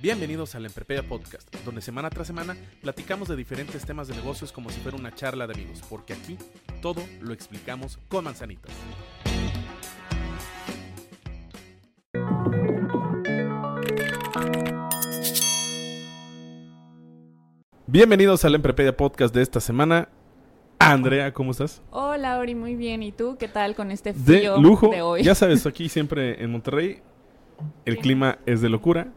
[0.00, 4.70] Bienvenidos al Emprepedia Podcast, donde semana tras semana platicamos de diferentes temas de negocios como
[4.70, 6.38] si fuera una charla de amigos, porque aquí
[6.80, 8.72] todo lo explicamos con manzanitas.
[17.86, 20.08] Bienvenidos al Emprepedia Podcast de esta semana.
[20.78, 21.82] Andrea, ¿cómo estás?
[21.90, 23.02] Hola, Ori, muy bien.
[23.02, 24.88] ¿Y tú qué tal con este De frío lujo.
[24.88, 25.22] de hoy?
[25.22, 27.02] Ya sabes, aquí siempre en Monterrey
[27.84, 29.08] el clima es de locura.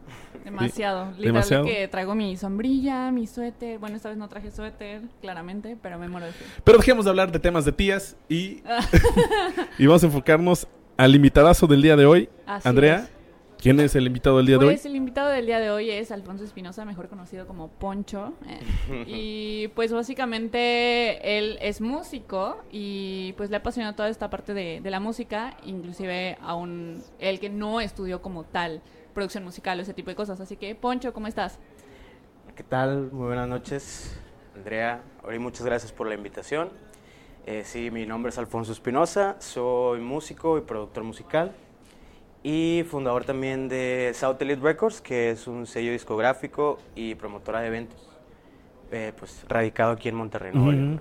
[0.44, 1.06] Demasiado.
[1.12, 1.64] Literal demasiado.
[1.64, 3.78] que traigo mi sombrilla, mi suéter.
[3.78, 6.48] Bueno, esta vez no traje suéter, claramente, pero me muero de frío.
[6.62, 8.62] Pero dejemos de hablar de temas de tías y,
[9.78, 12.28] y vamos a enfocarnos al invitadazo del día de hoy.
[12.46, 13.10] Así Andrea, es.
[13.58, 14.74] ¿quién es el invitado del día de hoy?
[14.74, 18.34] Pues el invitado del día de hoy es Alfonso Espinosa, mejor conocido como Poncho.
[18.46, 24.80] eh, y pues básicamente él es músico y pues le apasiona toda esta parte de,
[24.82, 28.82] de la música, inclusive aún él que no estudió como tal
[29.14, 30.40] producción musical o ese tipo de cosas.
[30.40, 31.58] Así que Poncho, ¿cómo estás?
[32.54, 33.10] ¿Qué tal?
[33.12, 34.16] Muy buenas noches,
[34.54, 35.02] Andrea.
[35.22, 36.70] Ori, muchas gracias por la invitación.
[37.46, 41.52] Eh, sí, mi nombre es Alfonso Espinosa, soy músico y productor musical
[42.42, 47.68] y fundador también de South Elite Records, que es un sello discográfico y promotora de
[47.68, 47.98] eventos,
[48.92, 50.70] eh, pues radicado aquí en Monterrey, Ujú.
[50.70, 51.00] León.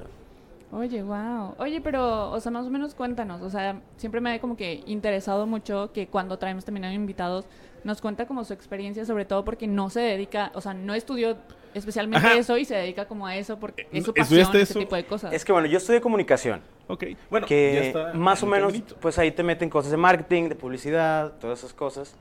[0.72, 1.54] Oye, wow.
[1.60, 3.42] Oye, pero, o sea, más o menos cuéntanos.
[3.42, 7.46] O sea, siempre me ha como que interesado mucho que cuando traemos también a invitados
[7.84, 11.38] nos cuenta como su experiencia, sobre todo porque no se dedica, o sea, no estudió
[11.74, 12.38] especialmente Ajá.
[12.38, 14.80] eso y se dedica como a eso porque es su ¿Estudiaste pasión, ese eso?
[14.80, 15.34] tipo de cosas.
[15.34, 19.18] Es que bueno, yo estudié comunicación, Ok, bueno, ya que está más o menos, pues
[19.18, 22.16] ahí te meten cosas de marketing, de publicidad, todas esas cosas.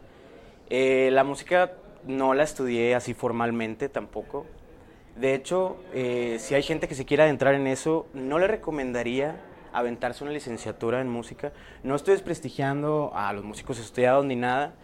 [0.70, 1.72] Eh, la música
[2.06, 4.46] no la estudié así formalmente tampoco.
[5.16, 9.36] De hecho, eh, si hay gente que se quiera adentrar en eso, no le recomendaría
[9.72, 11.52] aventarse una licenciatura en música.
[11.82, 14.74] No estoy desprestigiando a los músicos estudiados ni nada,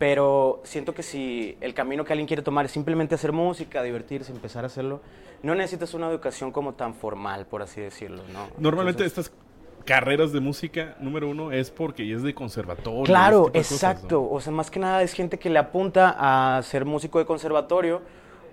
[0.00, 4.32] pero siento que si el camino que alguien quiere tomar es simplemente hacer música, divertirse,
[4.32, 5.02] empezar a hacerlo,
[5.42, 8.48] no necesitas una educación como tan formal, por así decirlo, ¿no?
[8.56, 13.02] Normalmente Entonces- estas carreras de música, número uno, es porque es de conservatorio.
[13.02, 14.22] Claro, cosas, exacto.
[14.22, 14.34] ¿no?
[14.36, 18.00] O sea, más que nada es gente que le apunta a ser músico de conservatorio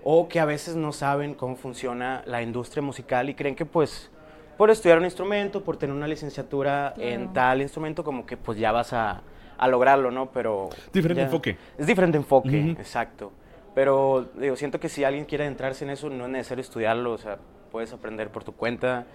[0.04, 4.10] o que a veces no saben cómo funciona la industria musical y creen que pues
[4.58, 8.70] por estudiar un instrumento, por tener una licenciatura en tal instrumento, como que pues ya
[8.70, 9.22] vas a,
[9.58, 10.30] a lograrlo, ¿no?
[10.30, 10.70] Pero...
[10.92, 11.56] Diferente ya- enfoque.
[11.76, 13.32] Es diferente enfoque, exacto.
[13.74, 17.18] Pero digo, siento que si alguien quiere adentrarse en eso, no es necesario estudiarlo, o
[17.18, 17.38] sea,
[17.70, 19.06] puedes aprender por tu cuenta.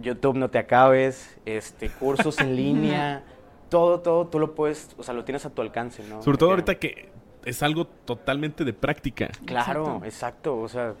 [0.00, 3.22] YouTube no te acabes, este, cursos en línea,
[3.68, 6.22] todo, todo, tú lo puedes, o sea, lo tienes a tu alcance, ¿no?
[6.22, 7.08] Sobre todo Que- ahorita que
[7.44, 9.28] es algo totalmente de práctica.
[9.44, 10.04] Claro, Exacto.
[10.04, 10.58] exacto.
[10.60, 10.94] O sea,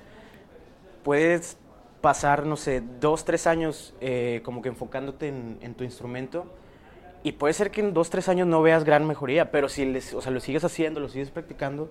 [1.02, 1.58] puedes
[2.00, 6.46] pasar, no sé, dos, tres años eh, como que enfocándote en, en tu instrumento
[7.22, 10.14] y puede ser que en dos, tres años no veas gran mejoría, pero si les,
[10.14, 11.90] o sea, lo sigues haciendo, lo sigues practicando,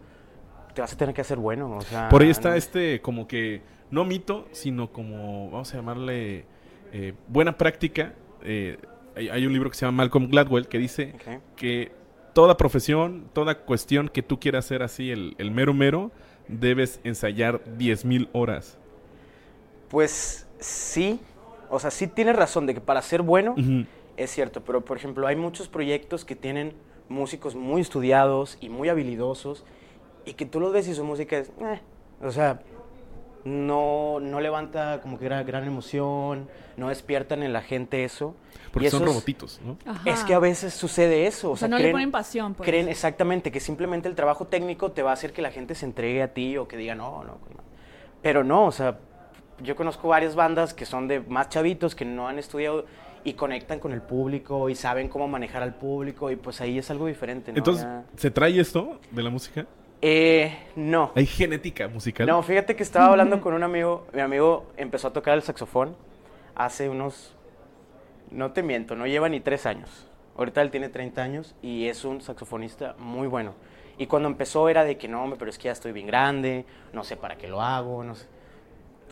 [0.74, 1.76] te vas a tener que hacer bueno.
[1.78, 3.62] O sea, Por ahí está no- este como que,
[3.92, 6.46] no mito, sino como, vamos a llamarle,
[6.92, 8.14] eh, buena práctica.
[8.44, 8.78] Eh,
[9.16, 11.14] hay, hay un libro que se llama Malcolm Gladwell que dice
[11.56, 11.92] que
[12.34, 16.12] toda profesión, toda cuestión que tú quieras hacer así, el, el mero mero,
[16.48, 18.78] debes ensayar 10.000 horas.
[19.90, 21.20] Pues sí,
[21.70, 23.56] o sea, sí tienes razón de que para ser bueno.
[24.18, 26.74] Es cierto, pero por ejemplo hay muchos proyectos que tienen
[27.10, 29.64] músicos muy estudiados y muy habilidosos
[30.26, 31.80] y que tú los ves y su música es, eh,
[32.22, 32.60] o sea,
[33.46, 38.36] no, no levanta como que gran, gran emoción, no despiertan en la gente eso.
[38.74, 39.78] Porque Y son robotitos, ¿no?
[39.86, 40.02] Ajá.
[40.10, 41.50] Es que a veces sucede eso.
[41.50, 42.68] O, O sea, no le creen- ponen pasión, pues.
[42.68, 45.86] Creen exactamente que simplemente el trabajo técnico te va a hacer que la gente se
[45.86, 47.34] entregue a ti o que diga, no, no.
[47.34, 47.64] no".
[48.22, 49.00] Pero no, o sea,
[49.62, 52.86] yo conozco varias bandas que son de más chavitos que no han estudiado
[53.28, 56.90] y conectan con el público y saben cómo manejar al público y pues ahí es
[56.90, 57.58] algo diferente, ¿no?
[57.58, 59.66] Entonces, Ya- ¿se trae esto de la música?
[60.02, 61.12] Eh, no.
[61.14, 62.26] ¿Hay genética musical?
[62.26, 65.94] No, fíjate que estaba hablando con un amigo, mi amigo empezó a tocar el saxofón
[66.56, 67.36] hace unos,
[68.32, 70.08] no te miento, no lleva ni tres años.
[70.38, 73.56] Ahorita él tiene 30 años y es un saxofonista muy bueno.
[73.98, 76.64] Y cuando empezó era de que no, pero es que ya estoy bien grande,
[76.94, 78.26] no sé para qué lo hago, no sé.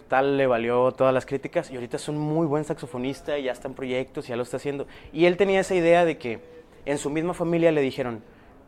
[0.06, 3.52] Total le valió todas las críticas y ahorita es un muy buen saxofonista y ya
[3.52, 4.86] está en proyectos y ya lo está haciendo.
[5.12, 6.40] Y él tenía esa idea de que
[6.86, 8.22] en su misma familia le dijeron,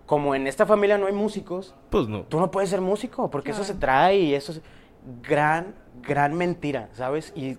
[0.07, 2.23] como en esta familia no hay músicos, Pues no.
[2.23, 4.61] tú no puedes ser músico porque eso se trae y eso es
[5.21, 7.31] gran, gran mentira, ¿sabes?
[7.35, 7.57] Y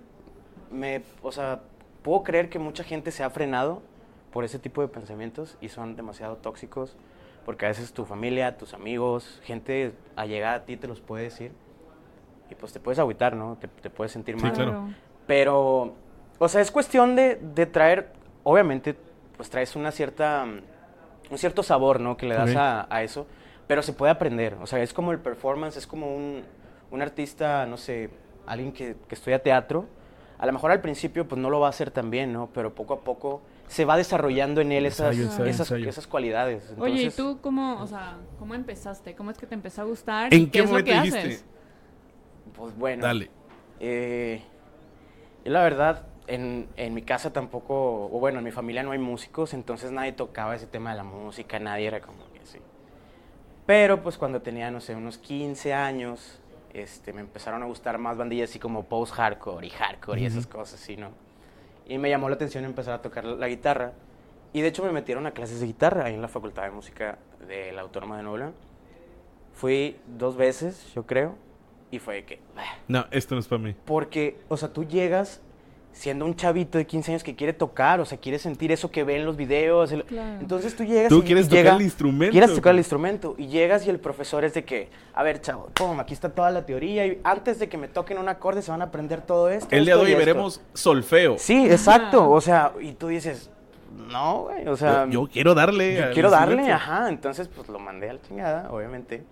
[0.72, 1.60] me, o sea,
[2.02, 3.82] puedo creer que mucha gente se ha frenado
[4.32, 6.96] por ese tipo de pensamientos y son demasiado tóxicos
[7.44, 11.52] porque a veces tu familia, tus amigos, gente allegada a ti te los puede decir
[12.50, 13.56] y pues te puedes agüitar, ¿no?
[13.60, 14.52] Te, te puedes sentir Sí, mal.
[14.52, 14.88] claro.
[15.26, 15.94] Pero,
[16.38, 18.12] o sea, es cuestión de, de traer,
[18.44, 18.96] obviamente,
[19.36, 20.44] pues traes una cierta,
[21.30, 22.16] un cierto sabor, ¿no?
[22.16, 22.56] Que le das Ok.
[22.56, 23.26] a, a eso,
[23.66, 24.56] pero se puede aprender.
[24.62, 26.42] O sea, es como el performance, es como un,
[26.90, 28.10] un artista, no sé,
[28.46, 29.86] alguien que, que estudia teatro.
[30.38, 32.48] A lo mejor al principio, pues no lo va a hacer tan bien, ¿no?
[32.54, 35.88] Pero poco a poco se va desarrollando en él esas, Ensayo, ensayo, esas, ensayo.
[35.88, 36.72] esas cualidades.
[36.78, 39.14] Oye, ¿y Entonces, tú cómo, o sea, cómo empezaste?
[39.14, 40.32] ¿Cómo es que te empezó a gustar?
[40.32, 41.18] ¿En ¿Y qué es lo momento que dijiste?
[41.18, 41.44] haces?
[42.58, 43.04] Pues bueno.
[43.04, 43.30] Dale.
[43.80, 44.42] Eh,
[45.44, 48.98] yo la verdad, en, en mi casa tampoco, o bueno, en mi familia no hay
[48.98, 52.58] músicos, entonces nadie tocaba ese tema de la música, nadie era como que así.
[53.64, 56.40] Pero pues cuando tenía, no sé, unos 15 años,
[56.72, 60.80] este, me empezaron a gustar más bandillas así como post-hardcore y hardcore y esas cosas
[60.80, 61.10] así, ¿no?
[61.86, 63.92] Y me llamó la atención empezar a tocar la guitarra.
[64.52, 67.18] Y de hecho me metieron a clases de guitarra ahí en la Facultad de Música
[67.46, 68.52] de la Autónoma de Nuevo.
[69.52, 71.36] Fui dos veces, yo creo,
[71.90, 72.40] y fue que...
[72.54, 73.74] bah, No, esto no es para mí.
[73.84, 75.40] porque, o sea, tú llegas
[75.92, 79.02] siendo un chavito de 15 años que quiere tocar, o sea, quiere sentir eso que
[79.02, 79.90] ve en los videos.
[79.90, 80.38] el- Claro.
[80.40, 82.30] Entonces tú llegas Tú y- quieres y tocar llega- el instrumento.
[82.32, 85.70] Quieres tocar el instrumento y llegas y el profesor es de que, a ver, chavo,
[85.74, 88.70] pum, aquí está toda la teoría y antes de que me toquen un acorde se
[88.70, 89.66] van a aprender todo esto.
[89.74, 90.18] El día de hoy esto".
[90.18, 91.36] veremos solfeo.
[91.38, 93.50] Sí, exacto, o sea, y tú dices,
[94.08, 95.96] no, güey, o sea, yo, yo quiero darle.
[95.96, 97.08] yo al quiero darle, ajá.
[97.08, 99.24] Entonces, pues lo mandé a la chingada, obviamente.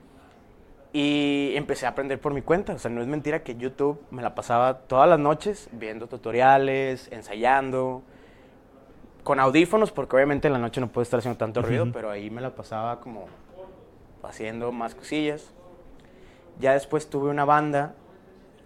[0.92, 2.74] Y empecé a aprender por mi cuenta.
[2.74, 7.08] O sea, no es mentira que YouTube me la pasaba todas las noches viendo tutoriales,
[7.12, 8.02] ensayando,
[9.22, 12.30] con audífonos, porque obviamente en la noche no puedo estar haciendo tanto ruido, pero ahí
[12.30, 13.26] me la pasaba como
[14.22, 15.52] haciendo más cosillas.
[16.58, 17.94] Ya después tuve una banda,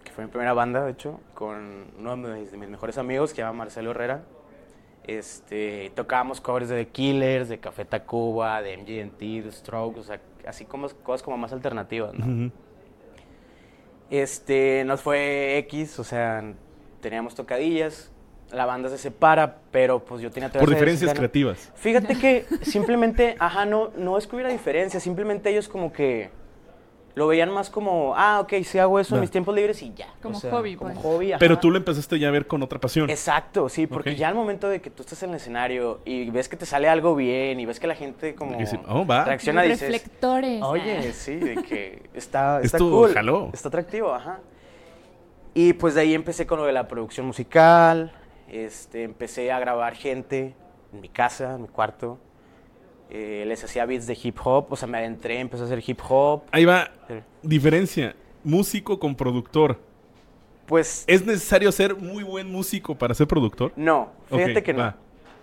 [0.03, 3.31] que fue mi primera banda, de hecho, con uno de mis, de mis mejores amigos,
[3.31, 4.23] que se llama Marcelo Herrera.
[5.03, 10.21] Este, tocábamos covers de The Killers, de Café Tacuba, de MGMT, de Strokes, o sea,
[10.47, 12.51] así como cosas como más alternativas, ¿no?
[14.09, 16.53] Este, nos fue X, o sea,
[16.99, 18.11] teníamos tocadillas,
[18.51, 21.71] la banda se separa, pero pues yo tenía Por diferencias creativas.
[21.75, 26.29] Fíjate que simplemente, ajá, no, no es que hubiera diferencia, simplemente ellos como que
[27.15, 30.07] lo veían más como, ah, ok, sí hago eso en mis tiempos libres y ya.
[30.21, 31.03] Como O sea, hobby, Como pues.
[31.05, 33.09] hobby, Pero tú lo empezaste ya a ver con otra pasión.
[33.09, 36.47] Exacto, sí, porque ya al momento de que tú estás en el escenario y ves
[36.49, 39.25] que te sale algo bien y ves que la gente como Y dice, "Oh, va".
[39.25, 40.61] reacciona, dices, reflectores.
[40.63, 43.49] oye, sí, de que está, está Esto cool, jaló.
[43.53, 44.39] está atractivo, ajá.
[45.53, 48.13] Y pues de ahí empecé con lo de la producción musical,
[48.49, 50.55] este, empecé a grabar gente
[50.93, 52.19] en mi casa, en mi cuarto,
[53.11, 55.99] eh, les hacía beats de hip hop, o sea, me adentré, empecé a hacer hip
[56.07, 56.89] hop, Ahí va.
[57.07, 57.15] Sí.
[57.43, 58.15] Diferencia.
[58.43, 59.77] Músico con productor.
[60.65, 63.73] pues ¿Es necesario ser muy buen músico para ser productor?
[63.75, 64.79] no, fíjate que no.
[64.79, 64.95] va.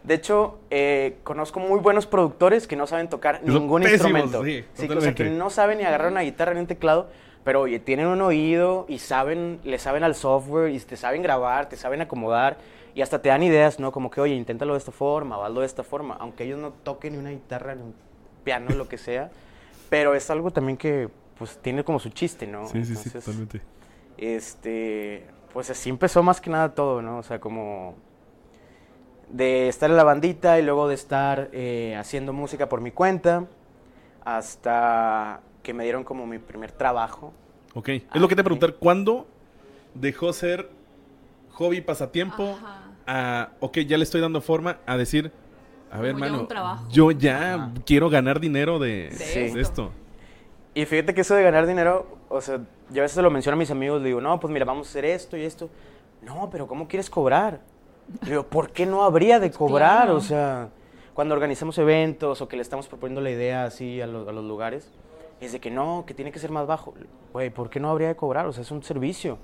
[0.03, 4.45] De hecho, eh, conozco muy buenos productores que no saben tocar Son ningún pésimos, instrumento.
[4.73, 7.11] sí, o sea, que no saben ni agarrar una guitarra ni un teclado,
[7.45, 11.69] pero oye, tienen un oído y saben, le saben al software y te saben grabar,
[11.69, 12.57] te saben acomodar
[12.95, 13.93] y hasta te dan ideas, ¿no?
[13.93, 16.73] Como que, oye, inténtalo de esta forma, o hazlo de esta forma, aunque ellos no
[16.73, 17.95] toquen ni una guitarra, ni un
[18.45, 19.31] piano, lo que sea,
[19.91, 22.67] pero es algo también que, pues, tiene como su chiste, ¿no?
[22.67, 23.61] Sí, sí, sí, Entonces, totalmente.
[24.17, 27.19] este, pues así empezó más que nada todo, ¿no?
[27.19, 27.95] O sea, como
[29.31, 33.47] de estar en la bandita y luego de estar eh, haciendo música por mi cuenta,
[34.25, 37.33] hasta que me dieron como mi primer trabajo.
[37.75, 37.89] Ok.
[37.89, 38.75] Es lo que te Ah, preguntar.
[38.77, 39.27] ¿Cuándo
[39.95, 40.71] dejó ser
[41.59, 42.83] hobby, pasatiempo, Ajá.
[43.07, 45.33] a, ok, ya le estoy dando forma, a decir,
[45.91, 46.87] a ver, Como ya mano, un trabajo.
[46.91, 47.71] yo ya Ajá.
[47.85, 49.59] quiero ganar dinero de, De de esto.
[49.59, 49.91] esto.
[50.75, 52.61] Y fíjate que eso de ganar dinero, o sea,
[52.91, 54.91] yo a veces lo menciono a mis amigos, le digo, no, pues mira, vamos a
[54.91, 55.69] hacer esto y esto.
[56.23, 57.61] No, pero ¿cómo quieres cobrar?
[58.23, 60.03] Le digo, ¿por qué no habría de cobrar?
[60.05, 60.17] claro.
[60.17, 60.69] O sea,
[61.15, 64.45] cuando organizamos eventos o que le estamos proponiendo la idea así a, los- a los
[64.45, 64.91] lugares,
[65.41, 66.95] es de que no, que tiene que ser más bajo.
[67.33, 68.47] Güey, ¿por qué no habría de cobrar?
[68.47, 69.39] O sea, es un servicio.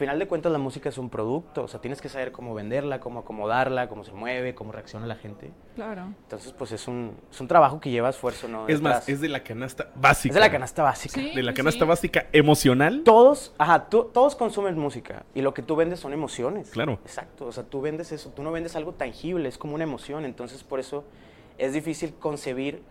[0.00, 1.64] Al final de cuentas, la música es un producto.
[1.64, 5.14] O sea, tienes que saber cómo venderla, cómo acomodarla, cómo se mueve, cómo reacciona la
[5.16, 5.50] gente.
[5.74, 6.14] Claro.
[6.22, 8.66] Entonces, pues es un, es un trabajo que lleva esfuerzo, ¿no?
[8.66, 10.30] Es más, es de la canasta básica.
[10.32, 11.20] Es de la canasta básica.
[11.20, 11.32] Sí.
[11.34, 11.88] De la canasta sí.
[11.88, 13.02] básica emocional.
[13.04, 16.70] Todos, ajá, tú- todos consumen música y lo que tú vendes son emociones.
[16.70, 16.94] Claro.
[17.04, 20.24] Exacto, o sea, tú vendes eso, tú no vendes algo tangible, es como una emoción,
[20.24, 21.04] entonces por eso
[21.58, 22.82] es difícil concebir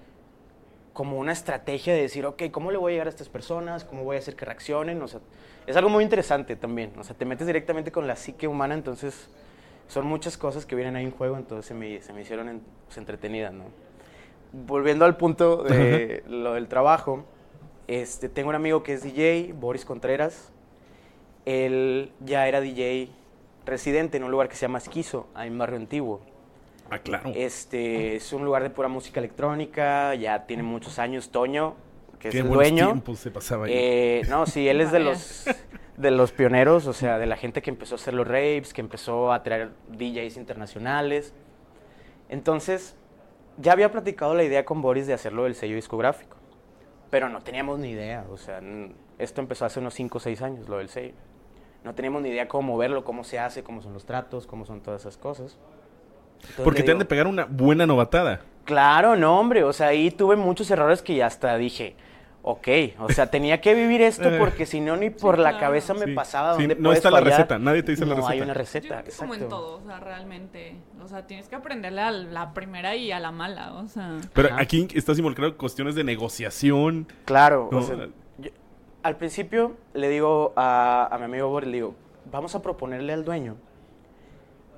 [0.94, 3.84] como una estrategia de decir, ok, ¿cómo le voy a llegar a estas personas?
[3.86, 5.02] ¿Cómo voy a hacer que reaccionen?
[5.02, 5.20] O sea,
[5.68, 6.92] es algo muy interesante también.
[6.98, 9.30] O sea, te metes directamente con la psique humana, entonces
[9.88, 12.62] son muchas cosas que vienen ahí en juego, entonces se me, se me hicieron en-
[12.86, 13.66] pues, entretenidas, ¿no?
[14.52, 17.24] Volviendo al punto de lo del trabajo,
[17.88, 20.52] este, tengo un amigo que es DJ, Boris Contreras.
[21.46, 23.10] Él ya era DJ
[23.66, 26.22] residente en un lugar que se llama Esquizo, ahí en Barrio Antiguo.
[26.92, 27.32] Ah, claro.
[27.36, 31.30] Este es un lugar de pura música electrónica, ya tiene muchos años.
[31.30, 31.76] Toño,
[32.20, 32.86] que es Qué el buenos dueño.
[32.88, 33.72] tiempos se pasaba ahí.
[33.76, 35.46] Eh, no, sí, él es de los,
[35.98, 38.82] de los pioneros, o sea, de la gente que empezó a hacer los raves, que
[38.82, 41.34] empezó a traer DJs internacionales.
[42.30, 42.96] Entonces,
[43.58, 46.38] ya había platicado la idea con Boris de hacerlo del sello discográfico,
[47.10, 48.62] pero no teníamos ni idea, o sea,
[49.18, 51.14] esto empezó hace unos 5 o 6 años, lo del sello.
[51.84, 54.82] No teníamos ni idea cómo moverlo, cómo se hace, cómo son los tratos, cómo son
[54.82, 55.58] todas esas cosas.
[56.42, 58.42] Entonces Porque te han de pegar una buena novatada.
[58.66, 59.64] Claro, no, hombre.
[59.64, 61.96] O sea, ahí tuve muchos errores que ya hasta dije,
[62.44, 62.68] ok,
[63.00, 64.38] o sea, tenía que vivir esto Eh.
[64.40, 65.66] porque si no, ni por la claro.
[65.66, 66.14] cabeza me Sí.
[66.14, 68.44] pasaba Sí, donde no está la receta, nadie te dice la No hay receta.
[68.46, 70.76] una Yo receta, creo que es como en todo, o sea, realmente.
[71.04, 74.18] O sea, tienes que aprenderle a la primera y a la mala, o sea.
[74.34, 74.62] Pero Ajá.
[74.62, 77.08] aquí estás involucrado en cuestiones de negociación.
[77.26, 77.96] Claro, No, o sea,
[78.38, 78.52] yo-
[79.04, 81.96] al principio le digo a, a mi amigo Boris, le digo,
[82.32, 83.56] vamos a proponerle al dueño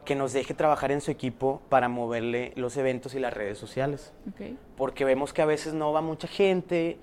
[0.05, 4.13] que nos deje trabajar en su equipo para moverle los eventos y las redes sociales.
[4.77, 6.97] Porque vemos que a veces no va mucha gente,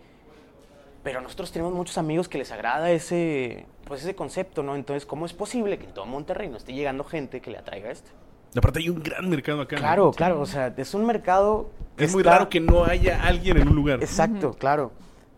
[1.02, 4.75] pero nosotros tenemos muchos amigos que les agrada ese, pues ese concepto, ¿no?
[4.75, 7.90] Entonces, ¿cómo es posible que en todo Monterrey no esté llegando gente que le atraiga
[7.90, 8.11] esto?
[8.57, 9.76] Aparte hay un gran mercado acá.
[9.76, 9.83] ¿no?
[9.83, 11.71] Claro, claro, o sea, es un mercado...
[11.97, 14.02] Es muy raro que no haya alguien en un lugar.
[14.02, 14.93] Exacto, claro.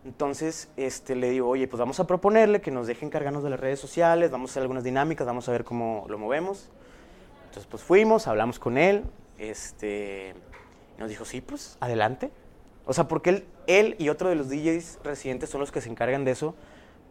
[0.05, 3.59] Entonces, este, le digo, oye, pues vamos a proponerle que nos deje encargarnos de las
[3.59, 6.69] redes sociales, vamos a hacer algunas dinámicas, vamos a ver cómo lo movemos.
[7.51, 9.03] Entonces, pues fuimos, hablamos con él,
[9.37, 10.33] este,
[10.97, 12.31] y nos dijo, sí, pues, adelante.
[12.85, 15.89] O sea, porque él, él y otro de los DJs residentes son los que se
[15.89, 16.55] encargan de eso,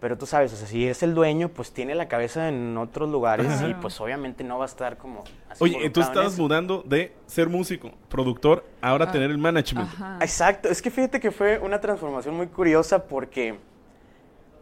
[0.01, 3.11] pero tú sabes, o sea, si es el dueño, pues tiene la cabeza en otros
[3.11, 5.25] lugares y pues obviamente no va a estar como...
[5.51, 9.13] así Oye, tú estabas mudando de ser músico, productor, ahora Ah.
[9.13, 9.91] tener el management.
[9.93, 10.19] Ajá.
[10.23, 13.59] Exacto, es que fíjate que fue una transformación muy curiosa porque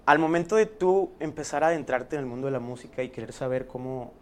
[0.07, 3.33] al momento de tú empezar a adentrarte en el mundo de la música y querer
[3.33, 4.13] saber cómo,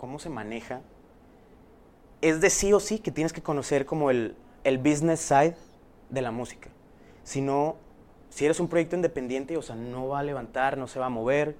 [0.00, 0.80] cómo se maneja,
[2.22, 5.54] es de sí o sí que tienes que conocer como el, el business side
[6.08, 6.70] de la música.
[7.22, 7.76] Si no,
[8.30, 11.10] si eres un proyecto independiente, o sea, no va a levantar, no se va a
[11.10, 11.54] mover.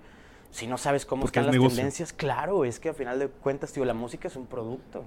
[0.50, 1.76] Si no sabes cómo Porque están es las negocio.
[1.76, 5.00] tendencias, claro, es que a final de cuentas, tío, la música es un producto.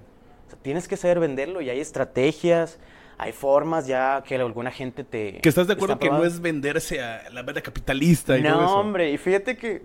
[0.46, 2.78] O sea, tienes que saber venderlo y hay estrategias,
[3.18, 5.40] hay formas ya que alguna gente te...
[5.40, 8.64] Que estás de acuerdo que no es venderse a la banda capitalista y todo No,
[8.64, 8.76] eso.
[8.76, 9.82] hombre, y fíjate que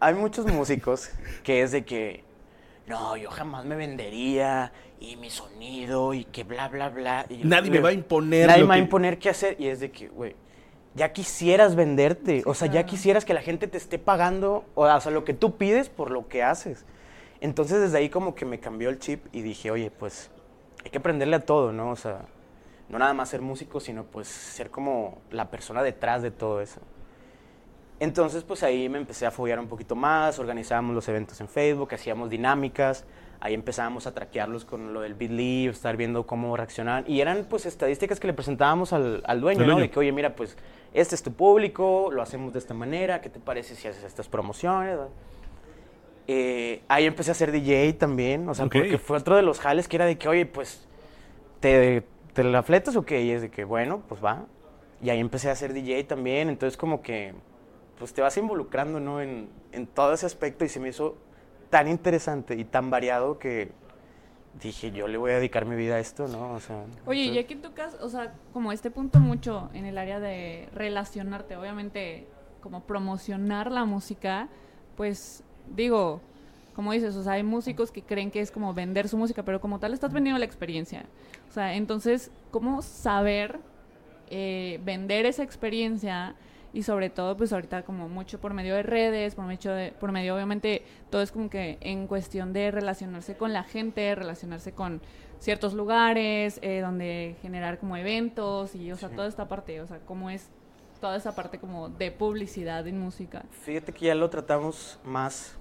[0.00, 1.10] hay muchos músicos
[1.44, 2.24] que es de que,
[2.90, 7.24] no, yo jamás me vendería y mi sonido y que bla, bla, bla.
[7.30, 9.56] y- Nadie me va a imponer Nadie me va a que- imponer qué hacer.
[9.58, 10.36] Y es de que, güey,
[10.94, 12.42] ya quisieras venderte.
[12.44, 15.32] o sea, ya quisieras que la gente te esté pagando, o, o sea, lo que
[15.34, 16.84] tú pides por lo que haces.
[17.40, 20.30] Entonces desde ahí como que me cambió el chip y dije, oye, pues
[20.84, 21.90] hay que aprenderle a todo, ¿no?
[21.90, 22.26] O sea,
[22.90, 26.80] no nada más ser músico, sino pues ser como la persona detrás de todo eso.
[28.00, 31.92] Entonces, pues ahí me empecé a follar un poquito más, organizábamos los eventos en Facebook,
[31.92, 33.04] hacíamos dinámicas,
[33.40, 37.04] ahí empezábamos a traquearlos con lo del BitLive, estar viendo cómo reaccionaban.
[37.06, 39.78] Y eran pues estadísticas que le presentábamos al, al dueño, ¿no?
[39.78, 40.56] De que, oye, mira, pues
[40.94, 44.28] este es tu público, lo hacemos de esta manera, ¿qué te parece si haces estas
[44.28, 44.98] promociones?
[46.26, 49.88] Eh, ahí empecé a ser DJ también, o sea, porque fue otro de los jales
[49.88, 50.88] que era de que, oye, pues,
[51.60, 52.02] ¿te,
[52.32, 53.20] te la fletas o qué?
[53.22, 54.46] Y es de que, bueno, pues va.
[55.02, 57.34] Y ahí empecé a ser DJ también, entonces como que,
[58.00, 59.20] pues te vas involucrando, ¿no?
[59.20, 61.16] En, en todo ese aspecto y se me hizo
[61.68, 63.70] tan interesante y tan variado que
[64.60, 66.54] dije, yo le voy a dedicar mi vida a esto, ¿no?
[66.54, 70.18] O sea, Oye, ya que tocas, o sea, como este punto mucho en el área
[70.18, 72.26] de relacionarte, obviamente,
[72.62, 74.48] como promocionar la música,
[74.96, 76.20] pues digo,
[76.74, 79.60] como dices, o sea, hay músicos que creen que es como vender su música, pero
[79.60, 81.04] como tal estás vendiendo la experiencia.
[81.48, 83.60] O sea, entonces, ¿cómo saber
[84.30, 86.34] eh, vender esa experiencia?
[86.72, 90.12] Y sobre todo, pues ahorita como mucho por medio de redes, por medio, de, por
[90.12, 95.00] medio obviamente, todo es como que en cuestión de relacionarse con la gente, relacionarse con
[95.40, 99.16] ciertos lugares, eh, donde generar como eventos y, o sea, Sí.
[99.16, 100.48] toda esta parte, o sea, cómo es
[101.00, 103.42] toda esa parte como de publicidad en música.
[103.50, 105.56] Fíjate que ya lo tratamos más.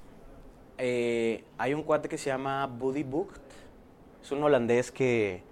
[0.78, 3.42] Eh, hay un cuate que se llama Buddy Booked.
[4.22, 5.44] Es un holandés que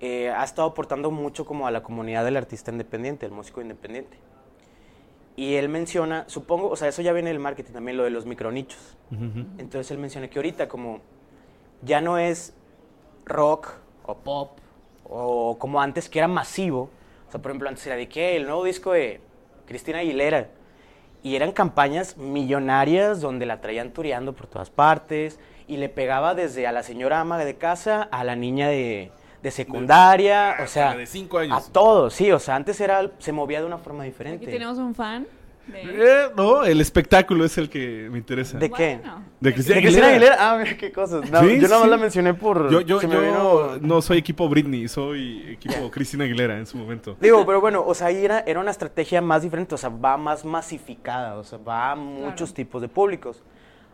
[0.00, 4.16] eh, ha estado aportando mucho como a la comunidad del artista independiente, el músico independiente.
[5.36, 8.24] Y él menciona, supongo, o sea, eso ya viene del marketing también, lo de los
[8.24, 8.96] micronichos.
[9.10, 9.46] Ujú.
[9.58, 11.00] Entonces él menciona que ahorita como
[11.82, 12.54] ya no es
[13.26, 13.72] rock
[14.04, 14.58] o pop
[15.04, 16.88] o como antes que era masivo,
[17.28, 19.20] o sea, por ejemplo, antes era de que el nuevo disco de
[19.66, 20.48] Cristina Aguilera.
[21.22, 26.66] Y eran campañas millonarias donde la traían tureando por todas partes y le pegaba desde
[26.66, 29.10] a la señora ama de casa a la niña de,
[29.44, 31.68] de secundaria, o sea, de cinco años.
[31.68, 34.44] a todos, sí, o sea, antes era se movía de una forma diferente.
[34.44, 35.26] Aquí tenemos un fan.
[35.66, 35.80] De...
[35.82, 38.58] Eh, no, el espectáculo es el que me interesa.
[38.58, 38.98] ¿De qué?
[39.02, 40.36] Bueno, De Cristina ¿De Cristina Aguilera?
[40.38, 41.30] Ah, mira qué cosas.
[41.30, 41.90] No, Sí, yo nada más sí.
[41.90, 45.90] la mencioné por Yo, yo, se me yo vino- no soy equipo Britney, soy equipo
[45.90, 47.16] Cristina Aguilera en su momento.
[47.20, 50.16] Digo, pero bueno, o sea, ahí era, era una estrategia más diferente, o sea, va
[50.18, 53.42] más masificada, o sea, va a muchos tipos de públicos.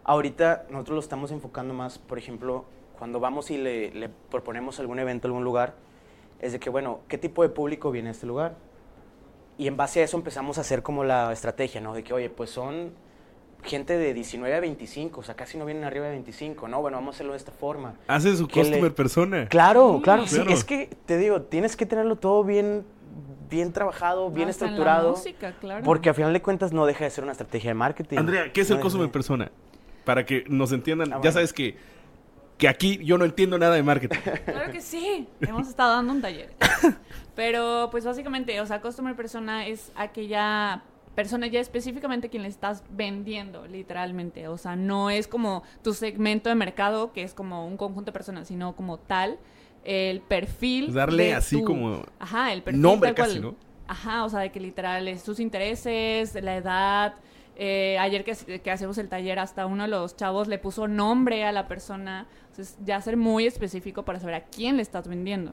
[0.04, 2.64] Ahorita nosotros lo estamos enfocando más, por ejemplo,
[3.00, 5.74] cuando vamos y le, le proponemos algún evento, algún lugar,
[6.38, 8.56] es de que, bueno, ¿qué tipo de público viene a este lugar?
[9.56, 11.94] Y en base a eso empezamos a hacer como la estrategia, ¿no?
[11.94, 12.90] De que, oye, pues son
[13.64, 16.82] gente de 19 a 25, o sea, casi no vienen arriba de 25, ¿no?
[16.82, 17.94] Bueno, vamos a hacerlo de esta forma.
[18.06, 19.48] Hace su que le- customer persona.
[19.48, 20.50] Claro, claro, sí, Claro.
[20.50, 22.84] es que te digo, tienes que tenerlo todo bien,
[23.48, 25.84] bien trabajado, bien hasta en la estructurado, música, claro.
[25.84, 28.18] porque a final de cuentas no deja de ser una estrategia de marketing.
[28.18, 29.50] Andrea, ¿qué es el No customer persona?
[30.04, 31.08] Para que nos entiendan.
[31.08, 31.32] Ah, Ya bueno.
[31.32, 31.76] sabes que,
[32.60, 34.18] que aquí yo no entiendo nada de marketing.
[34.44, 35.26] Claro que sí.
[35.40, 36.52] Hemos estado dando un taller.
[37.34, 40.82] Pero, pues básicamente, o sea, customer persona es aquella
[41.14, 44.46] persona ya específicamente quien le estás vendiendo, literalmente.
[44.48, 48.12] O sea, no es como tu segmento de mercado, que es como un conjunto de
[48.12, 49.38] personas, sino como tal,
[49.84, 50.92] el perfil.
[50.92, 52.82] Darle de así tu- como Ajá, el perfil.
[52.82, 53.28] nombre tal cual.
[53.28, 53.54] casi, ¿no?
[53.88, 57.14] Ajá, o sea, de que literal es sus intereses, la edad.
[57.62, 61.44] Eh, ayer que, que hacemos el taller, hasta uno de los chavos le puso nombre
[61.44, 62.26] a la persona.
[62.48, 65.52] Entonces, ya ser muy específico para saber a quién le estás vendiendo.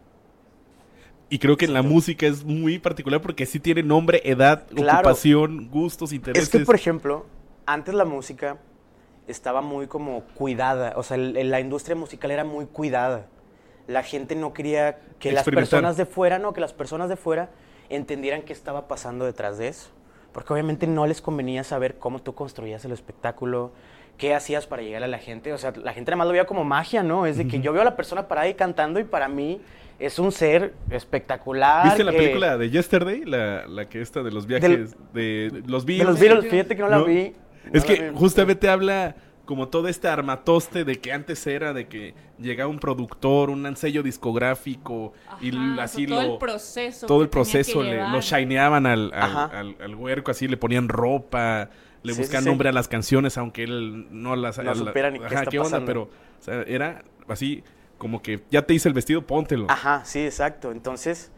[1.30, 5.00] Y creo que en la música es muy particular porque sí tiene nombre, edad, Claro.
[5.00, 6.46] ocupación, gustos, intereses.
[6.48, 7.26] Es que, por ejemplo,
[7.66, 8.58] antes la música
[9.28, 13.26] estaba muy como cuidada, o sea, el- la industria musical era muy cuidada.
[13.86, 17.50] La gente no quería que las personas de fuera, no, que las personas de fuera
[17.90, 19.90] entendieran qué estaba pasando detrás de eso.
[20.38, 23.72] Porque obviamente no les convenía saber cómo tú construías el espectáculo,
[24.20, 25.52] qué hacías para llegar a la gente.
[25.52, 27.26] O sea, la gente nada más lo veía como magia, ¿no?
[27.26, 29.60] Es de que yo veo a la persona parada ahí cantando y para mí
[29.98, 31.86] es un ser espectacular.
[31.86, 33.26] ¿Viste la que- película de Yesterday?
[33.26, 36.08] La, la que esta de los viajes de los De Beatles.
[36.08, 37.34] los Beatles, fíjate que no la vi.
[37.74, 38.16] Es no que vi.
[38.16, 39.16] justamente habla
[39.48, 44.04] como todo este armatoste de que antes era de que llegaba un productor, un sello
[44.04, 47.08] discográfico y Ajá, así todo lo el proceso.
[47.08, 51.70] todo el proceso le, lo shineaban al, al, al- al huerco así le ponían ropa
[52.04, 52.50] le Sí, buscaban sí.
[52.50, 55.42] nombre a las canciones aunque él no las No a la- supiera ni qué está
[55.42, 55.86] onda pasando.
[55.86, 57.64] pero o sea, era así
[57.98, 60.72] como que ya te hice el vestido póntelo Ajá, sí, exacto.
[60.72, 61.32] Entonces,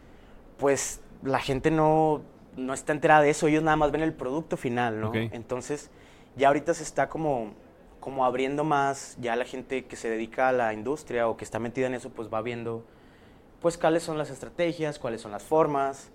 [0.58, 2.22] pues la gente no,
[2.56, 5.12] no está enterada de eso, ellos nada más ven el producto final, ¿no?
[5.14, 5.90] Entonces,
[6.36, 7.54] ya ahorita se está como,
[8.00, 11.58] como abriendo más, ya la gente que se dedica a la industria o que está
[11.58, 12.82] metida en eso, pues va viendo,
[13.60, 16.10] pues cuáles son las estrategias, cuáles son las formas.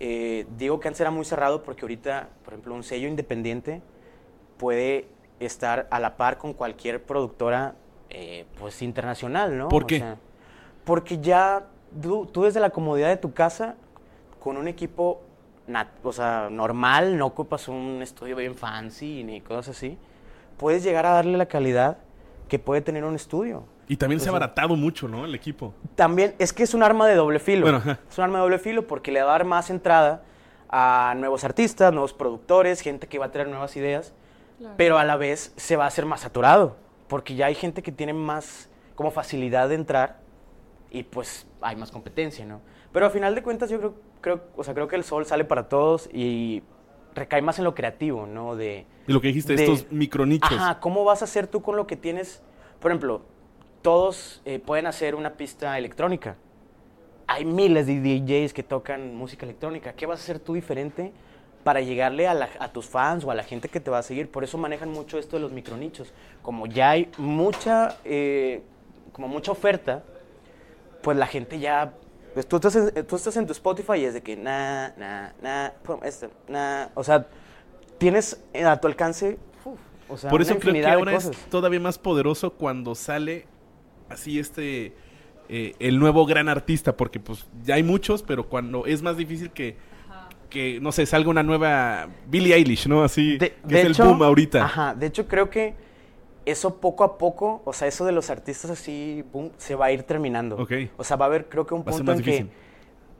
[0.00, 3.82] Eh, digo que antes era muy cerrado porque ahorita, por ejemplo, un sello independiente
[4.58, 5.08] puede
[5.40, 7.74] estar a la par con cualquier productora,
[8.10, 9.68] eh, pues internacional, ¿no?
[9.68, 9.98] ¿Por O qué?
[9.98, 10.16] sea,
[10.84, 11.66] porque ya
[12.02, 13.76] tú, tú desde la comodidad de tu casa,
[14.40, 15.20] con un equipo
[15.68, 19.98] nat- o sea, normal, no ocupas un estudio bien fancy ni cosas así,
[20.58, 21.98] puedes llegar a darle la calidad
[22.48, 23.64] que puede tener un estudio.
[23.88, 27.06] y también se ha abaratado mucho no el equipo También es que es un arma
[27.06, 27.62] de doble filo.
[27.62, 27.82] Bueno.
[28.10, 30.22] Es un arma de doble filo porque le va a dar más entrada
[30.68, 34.12] a nuevos artistas, nuevos productores, gente que va a traer nuevas ideas,
[34.58, 34.74] Claro.
[34.76, 37.92] pero a la vez se va a hacer más saturado porque ya hay gente que
[37.92, 40.18] tiene más como facilidad de entrar
[40.90, 42.60] y pues hay más competencia, ¿no?
[42.92, 45.44] Pero a final de cuentas yo creo, creo, o sea, creo que el sol sale
[45.44, 46.62] para todos y
[47.18, 48.56] recae más en lo creativo, ¿no?
[48.56, 51.76] De, y lo que dijiste de- estos micronichos Ajá, ¿cómo vas a hacer tú con
[51.76, 52.42] lo que tienes?
[52.80, 53.22] Por ejemplo,
[53.82, 56.36] todos eh, pueden hacer una pista electrónica.
[57.26, 59.92] Hay miles de DJs que tocan música electrónica.
[59.92, 61.12] ¿Qué vas a hacer tú diferente
[61.64, 64.02] para llegarle a, la- a tus fans o a la gente que te va a
[64.02, 64.30] seguir?
[64.30, 66.12] Por eso manejan mucho esto de los micronichos.
[66.42, 68.62] Como ya hay mucha, eh,
[69.12, 70.02] como mucha oferta,
[71.02, 71.92] pues la gente ya...
[72.38, 75.34] pues tú, estás en, tú estás en tu Spotify y es de que na, na,
[75.42, 75.72] na,
[76.04, 76.88] esto, na.
[76.94, 77.26] O sea,
[77.98, 79.38] tienes eh, a tu alcance...
[79.64, 79.76] uf,
[80.08, 83.46] o sea, Por eso creo que ahora es todavía más poderoso cuando sale
[84.08, 84.92] así este
[85.48, 89.50] eh, el nuevo gran artista, porque pues ya hay muchos, pero cuando es más difícil
[89.50, 89.76] que,
[90.48, 93.02] que no sé, salga una nueva Billie Eilish, ¿no?
[93.02, 94.64] Así, De- que de es hecho- el boom ahorita.
[94.64, 95.74] Ajá, de hecho creo que
[96.46, 99.92] eso poco a poco, o sea, eso de los artistas así, boom, se va a
[99.92, 100.56] ir terminando.
[100.56, 100.72] Ok.
[100.96, 102.46] O sea, va a haber creo que un Va punto en difícil.
[102.48, 102.68] que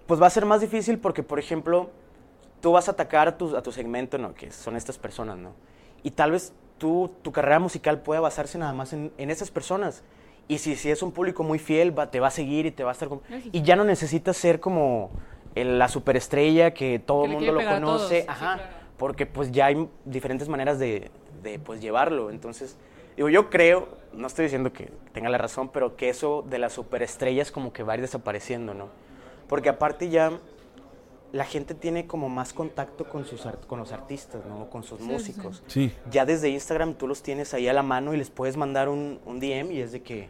[0.07, 1.91] pues va a ser más difícil porque, por ejemplo,
[2.63, 4.35] tú vas a atacar a tu, a tu segmento, ¿no?
[4.35, 5.53] Que son estas personas, ¿no?
[6.03, 10.03] Y tal vez tú, tu carrera musical pueda basarse nada más en, en esas personas.
[10.49, 12.83] Y si, si es un público muy fiel, va, te va a seguir y te
[12.85, 13.09] va a estar...
[13.09, 13.21] con-.
[13.53, 15.11] Y ya no necesitas ser como
[15.55, 18.71] el- la superestrella que todo el mundo lo conoce, sí, ajá, claro.
[18.97, 21.11] porque pues ya hay diferentes maneras de,
[21.43, 22.31] de, pues llevarlo.
[22.31, 22.79] Entonces,
[23.19, 26.73] digo, yo creo, no estoy diciendo que tenga la razón, pero que eso de las
[26.73, 28.89] superestrellas como que va a ir desapareciendo, ¿no?
[29.49, 30.33] Porque aparte ya
[31.33, 34.71] la gente tiene como más contacto con, sus art- con los artistas, ¿no?
[34.71, 35.63] Con sus Sí, músicos.
[35.67, 35.93] Sí.
[36.11, 39.21] Ya desde Instagram tú los tienes ahí a la mano y les puedes mandar un,
[39.27, 40.29] un DM y es de que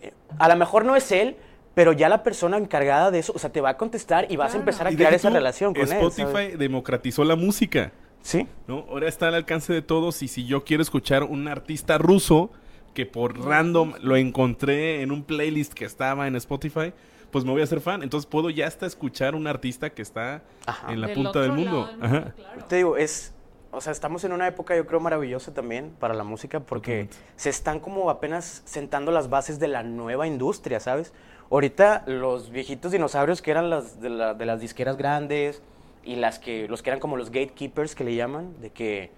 [0.00, 1.36] eh, a lo mejor no es él,
[1.74, 4.54] pero ya la persona encargada de eso, o sea, te va a contestar y vas
[4.54, 6.06] a empezar a crear esa tú, relación con él.
[6.06, 7.92] Spotify democratizó la música.
[8.28, 8.46] Sí.
[8.66, 8.84] ¿no?
[8.90, 12.50] Ahora está al alcance de todos y si yo quiero escuchar un artista ruso
[12.92, 16.92] que por random lo encontré en un playlist que estaba en Spotify,
[17.30, 18.02] pues me voy a hacer fan.
[18.02, 20.92] Entonces puedo ya hasta escuchar un artista que está Ajá.
[20.92, 21.88] en la Del punta del mundo.
[22.02, 22.34] Ajá.
[22.36, 22.64] claro.
[22.68, 23.32] Te digo, es,
[23.70, 27.16] o sea, estamos en una época yo creo maravillosa también para la música porque Totalmente.
[27.36, 31.14] se están como apenas sentando las bases de la nueva industria, ¿sabes?
[31.50, 35.62] Ahorita los viejitos dinosaurios que eran las de, la- de las disqueras grandes
[36.08, 39.10] y las que los que eran como los gatekeepers que le llaman, de que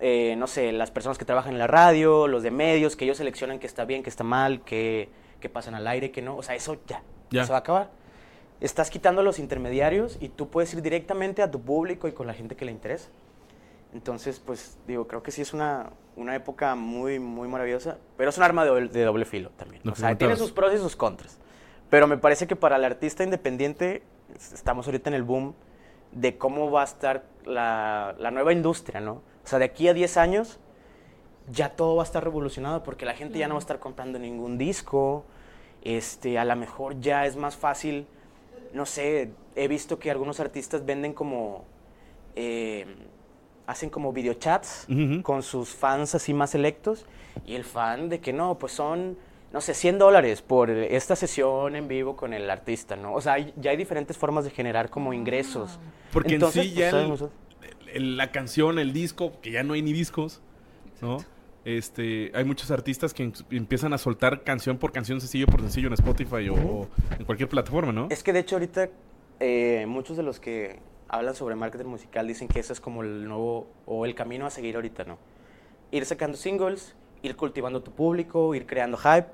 [0.00, 3.16] eh, no sé, las personas que trabajan en la radio, los de medios, que ellos
[3.16, 5.08] seleccionan que está bien, que está mal, que,
[5.40, 7.44] que pasan al aire, que no, o sea, eso ya, Ya.
[7.44, 7.90] se va a acabar.
[8.60, 12.34] Estás quitando los intermediarios y tú puedes ir directamente a tu público y con la
[12.34, 13.08] gente que le interesa.
[13.94, 18.36] Entonces, pues, digo, creo que sí es una, una época muy, muy maravillosa, pero es
[18.36, 19.80] un arma de, doble- de doble filo también.
[19.84, 21.38] Lo O sea, tiene sus pros y sus contras.
[21.88, 24.02] Pero me parece que para el artista independiente,
[24.34, 25.54] es- estamos ahorita en el boom
[26.12, 29.12] de cómo va a estar la, la nueva industria, ¿no?
[29.12, 30.58] O sea, de aquí a 10 años,
[31.50, 34.18] ya todo va a estar revolucionado porque la gente ya no va a estar comprando
[34.18, 35.24] ningún disco.
[35.82, 38.06] Este, a lo mejor ya es más fácil,
[38.72, 41.64] no sé, he visto que algunos artistas venden como,
[42.34, 42.86] eh,
[43.68, 45.22] hacen como videochats Ujú.
[45.22, 47.06] con sus fans así más selectos
[47.46, 49.16] y el fan de que no, pues son,
[49.52, 53.14] no sé, 100 dólares por esta sesión en vivo con el artista, ¿no?
[53.14, 55.78] O sea, hay- ya hay diferentes formas de generar como ingresos.
[56.12, 59.74] Porque Entonces, en sí pues, ya el- el- la canción, el disco, que ya no
[59.74, 60.40] hay ni discos,
[61.00, 61.18] ¿no?
[61.64, 65.88] Este, hay muchos artistas que em- empiezan a soltar canción por canción, sencillo por sencillo
[65.88, 68.06] en Spotify o, o en cualquier plataforma, ¿no?
[68.10, 68.88] Es que de hecho ahorita
[69.40, 70.78] eh, muchos de los que
[71.08, 74.50] hablan sobre marketing musical dicen que eso es como el nuevo o el camino a
[74.50, 75.18] seguir ahorita, ¿no?
[75.90, 79.30] Ir sacando singles, ir cultivando tu público, ir creando hype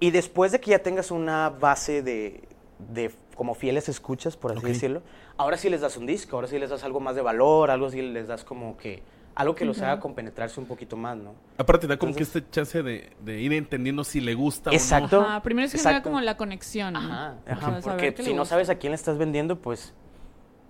[0.00, 2.48] y después de que ya tengas una base de,
[2.92, 4.66] de como fieles escuchas, por así Ok.
[4.66, 5.02] decirlo,
[5.36, 7.90] ahora sí les das un disco, ahora sí les das algo más de valor, algo
[7.90, 9.02] sí les das como que
[9.34, 11.34] algo que los haga compenetrarse un poquito más, ¿no?
[11.58, 15.20] Aparte da como Entonces- que este chance de, de ir entendiendo si le gusta Exacto.
[15.20, 16.08] Ajá, primero es generar exacto.
[16.08, 16.94] como la conexión.
[16.94, 17.00] ¿no?
[17.00, 18.54] Ajá, O sea, ajá, porque si no gusta.
[18.54, 19.92] sabes a quién le estás vendiendo, pues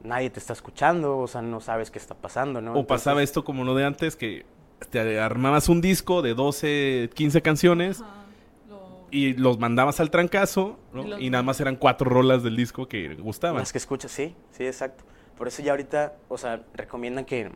[0.03, 2.73] nadie te está escuchando, o sea, no sabes qué está pasando, ¿no?
[2.73, 2.81] o no.
[2.81, 4.45] O pasaba Entonces, esto como lo de antes, que
[4.91, 8.25] te armabas un disco de 12, 15 canciones Ajá,
[8.69, 11.03] lo- y los mandabas al trancazo, ¿no?
[11.05, 13.59] Y los- Y nada más eran cuatro rolas del disco que gustaban.
[13.59, 15.05] Las que escuchas, sí, sí, exacto.
[15.39, 17.51] Por eso ya ahorita, o sea, recomiendan que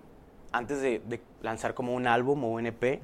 [0.53, 3.01] antes de, de lanzar como un álbum o un EP,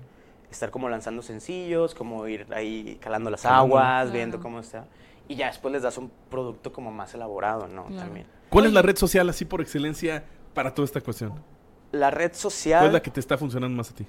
[0.50, 4.10] estar como lanzando sencillos, como ir ahí calando las aguas, Claro.
[4.12, 4.86] viendo cómo está.
[5.28, 7.86] Y ya después les das un producto como más elaborado, ¿no?
[7.86, 8.02] Claro.
[8.04, 8.26] También.
[8.48, 10.24] ¿Cuál es la red social así por excelencia
[10.54, 11.32] para toda esta cuestión?
[11.92, 14.06] La red social, ¿Cuál es la que te está funcionando más a ti?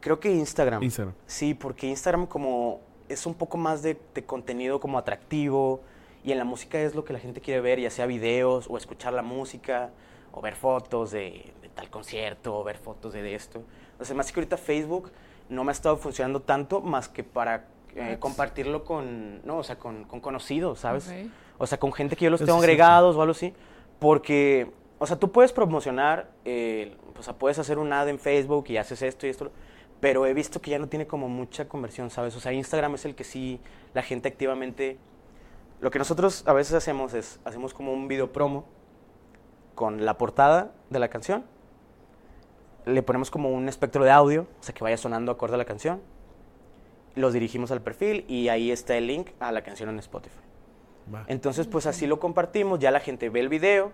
[0.00, 0.82] creo que Instagram.
[0.82, 1.14] Instagram.
[1.26, 5.80] Sí, porque Instagram como es un poco más de, de contenido como atractivo
[6.22, 8.76] y en la música es lo que la gente quiere ver, ya sea videos o
[8.76, 9.90] escuchar la música
[10.30, 13.62] o ver fotos de, de tal concierto o ver fotos de esto.
[13.98, 15.10] O sea, más que ahorita Facebook
[15.48, 19.78] no me ha estado funcionando tanto más que para eh, compartirlo con, no, o sea,
[19.78, 21.10] con, con conocidos, ¿sabes?
[21.58, 23.54] O sea, con gente que yo los Eso tengo sí agregados o algo así.
[24.00, 24.70] Porque,
[25.04, 28.78] o sea, tú puedes promocionar, eh, o sea, puedes hacer un ad en Facebook y
[28.78, 29.52] haces esto y esto,
[30.00, 32.34] pero he visto que ya no tiene como mucha conversión, ¿sabes?
[32.36, 33.60] O sea, Instagram es el que sí
[33.92, 34.98] la gente activamente...
[35.80, 38.64] Lo que nosotros a veces hacemos es, hacemos como un video promo
[39.74, 41.44] con la portada de la canción,
[42.86, 45.66] le ponemos como un espectro de audio, o sea, que vaya sonando acorde a la
[45.66, 46.00] canción,
[47.14, 50.38] los dirigimos al perfil y ahí está el link a la canción en Spotify.
[51.26, 53.92] Entonces, pues así lo compartimos, ya la gente ve el video,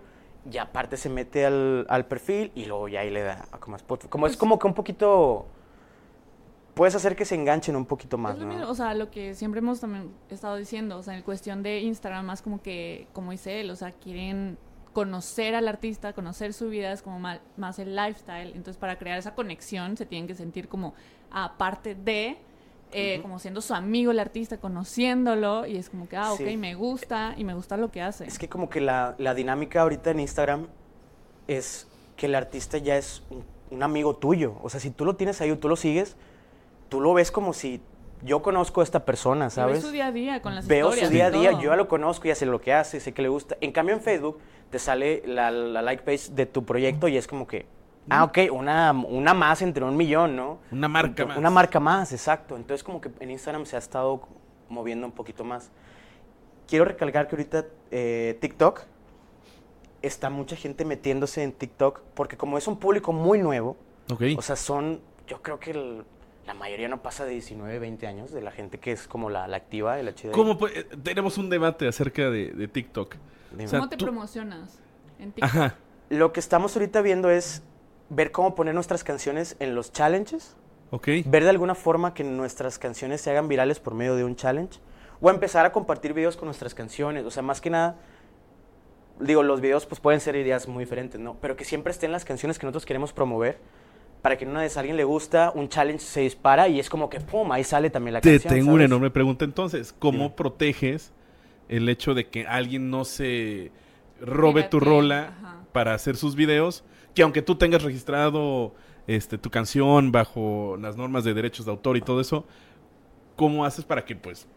[0.49, 4.09] y aparte se mete al, al perfil y luego ya ahí le da como Spotify.
[4.09, 5.45] Como es como que un poquito...
[6.73, 8.53] Puedes hacer que se enganchen un poquito más, Es lo ¿no?
[8.53, 11.81] mismo, o sea, lo que siempre hemos también estado diciendo, o sea, en cuestión de
[11.81, 14.57] Instagram, más como que, como dice él, o sea, quieren
[14.93, 18.49] conocer al artista, conocer su vida, es como más, el lifestyle.
[18.49, 20.93] Entonces, para crear esa conexión, se tienen que sentir como
[21.29, 22.37] aparte de,
[22.93, 26.57] eh, como siendo su amigo el artista, conociéndolo, y es como que, ah, ok, Sí.
[26.57, 28.25] me gusta, y me gusta lo que hace.
[28.25, 30.67] Es que como que la, la dinámica ahorita en Instagram
[31.47, 34.55] es que el artista ya es un, un amigo tuyo.
[34.61, 36.15] O sea, si tú lo tienes ahí o tú lo sigues,
[36.89, 37.81] tú lo ves como si
[38.23, 39.81] yo conozco a esta persona, ¿sabes?
[39.81, 41.07] su día a día con las Veo historias.
[41.07, 41.61] su día a día, todo.
[41.61, 43.57] yo ya lo conozco, ya sé lo que hace, sé que le gusta.
[43.61, 44.37] En cambio en Facebook
[44.69, 47.65] te sale la, la like page de tu proyecto y es como que,
[48.09, 50.59] ah, ok, una, una más entre un millón, ¿no?
[50.71, 51.37] Una marca más.
[51.37, 52.55] Una marca más, exacto.
[52.57, 54.21] Entonces como que en Instagram se ha estado
[54.69, 55.69] moviendo un poquito más.
[56.67, 58.81] Quiero recalcar que ahorita eh, TikTok,
[60.01, 63.77] está mucha gente metiéndose en TikTok porque como es un público muy nuevo,
[64.37, 66.03] o sea, son, yo creo que el-
[66.47, 69.47] la mayoría no pasa de 19, 20 años de la gente que es como la,
[69.47, 70.31] la activa y la chida.
[70.31, 73.15] ¿Cómo eh, tenemos un debate acerca de, de TikTok?
[73.51, 73.65] Dime.
[73.65, 74.79] O sea, ¿Cómo te tú- promocionas
[75.19, 75.43] en TikTok?
[75.43, 75.75] Ajá.
[76.09, 77.61] Lo que estamos ahorita viendo es
[78.13, 80.55] ver cómo poner nuestras canciones en los challenges,
[80.91, 81.07] Ok.
[81.25, 84.79] ver de alguna forma que nuestras canciones se hagan virales por medio de un challenge,
[85.21, 87.23] o empezar a compartir videos con nuestras canciones.
[87.25, 87.95] O sea, más que nada,
[89.19, 91.37] digo, los videos pues pueden ser ideas muy diferentes, ¿no?
[91.39, 93.59] Pero que siempre estén las canciones que nosotros queremos promover,
[94.21, 96.89] para que en una vez a alguien le gusta, un challenge se dispara y es
[96.89, 98.53] como que, ¡pum!, ahí sale también la Te canción.
[98.55, 98.85] tengo una ¿sabes?
[98.89, 99.95] enorme pregunta entonces.
[99.97, 101.13] ¿Cómo proteges
[101.69, 103.71] el hecho de que alguien no se
[104.19, 105.57] robe tu rola ajá.
[105.71, 106.83] para hacer sus videos?
[107.13, 108.73] Que aunque tú tengas registrado
[109.07, 112.45] este, tu canción bajo las normas de derechos de autor y todo eso,
[113.35, 114.47] ¿cómo haces para que pues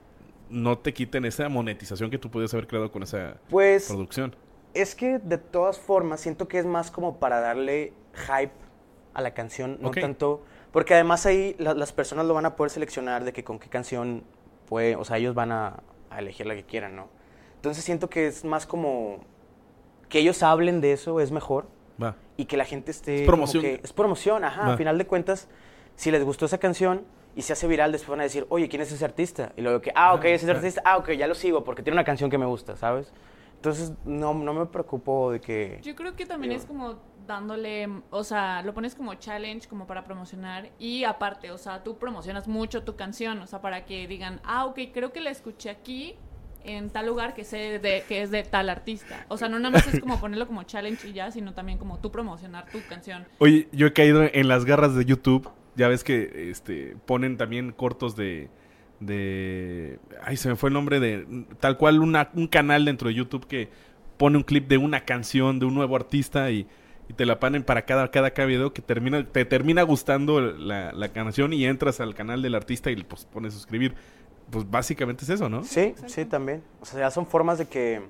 [0.51, 4.37] no te quiten esa monetización que tú podías haber creado con esa Pues producción?
[4.75, 8.53] Es que de todas formas siento que es más como para darle hype
[9.15, 10.43] a la canción, no tanto.
[10.73, 13.69] Porque además ahí la- las personas lo van a poder seleccionar de que con qué
[13.69, 14.25] canción
[14.67, 17.09] puede, o sea, ellos van a, a elegir la que quieran, ¿no?
[17.57, 19.21] Entonces siento que es más como
[20.09, 21.67] que ellos hablen de eso es mejor
[22.03, 22.17] Va.
[22.37, 23.15] y que la gente esté.
[23.15, 23.63] Es como promoción.
[23.63, 24.69] que- es promoción, ajá.
[24.69, 24.75] Va.
[24.75, 25.49] A final de cuentas,
[25.97, 27.05] si les gustó esa canción
[27.37, 29.53] y se hace viral, después van a decir, oye, ¿quién es ese artista?
[29.57, 30.59] Y luego que, ah, ok, ese es el claro.
[30.61, 33.13] artista, ah, ok, ya lo sigo porque tiene una canción que me gusta, ¿sabes?
[33.57, 35.79] Entonces, no, no me preocupo de que.
[35.83, 39.87] Yo creo que también Digo- es como dándole, o sea, lo pones como challenge, como
[39.87, 40.69] para promocionar.
[40.79, 44.67] Y aparte, o sea, tú promocionas mucho tu canción, o sea, para que digan, ah,
[44.67, 46.17] ok, creo que la escuché aquí
[46.65, 49.27] en tal lugar que sé de, que es de tal artista.
[49.29, 51.99] O sea, no nada más es como ponerlo como challenge y ya, sino también como
[51.99, 53.27] tú promocionar tu canción.
[53.39, 55.49] Oye, yo he caído en las garras de YouTube.
[55.77, 58.49] Ya ves que este ponen también cortos de
[59.01, 61.27] de ay se me fue el nombre de
[61.61, 63.69] tal cual una- un canal dentro de YouTube que
[64.17, 66.67] pone un clip de una canción de un nuevo artista y,
[67.17, 71.53] te la ponen para cada cada, cada que termina te termina gustando la, la canción
[71.53, 73.95] y entras al canal del artista y pues pones suscribir.
[74.51, 75.65] Pues básicamente es eso, ¿no?
[75.65, 76.63] Sí, sí, también.
[76.81, 78.03] O sea, ya son formas de que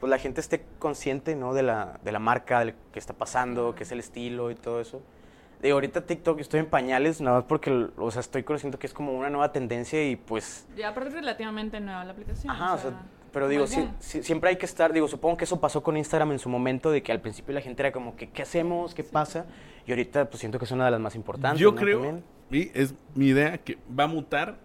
[0.00, 1.54] pues, la gente esté consciente, ¿no?
[1.54, 4.54] De la, de la marca, de lo que está pasando, qué es el estilo y
[4.54, 5.02] todo eso.
[5.62, 8.92] Digo, ahorita TikTok estoy en pañales, nada más porque, o sea, estoy conociendo que es
[8.92, 12.50] como una nueva tendencia y pues Y aparte es relativamente nueva la aplicación.
[12.50, 12.90] Ajá, o sea,
[13.32, 16.38] pero digo, sí, siempre hay que estar, digo, supongo que eso pasó con Instagram en
[16.38, 18.94] su momento, de que al principio la gente era como que, ¿qué hacemos?
[18.94, 19.46] ¿Qué pasa?
[19.86, 21.58] Y ahorita pues siento que es una de las más importantes.
[21.58, 21.76] Yo ¿no?
[21.76, 22.24] creo, También.
[22.50, 24.58] y es mi idea, que va a mutar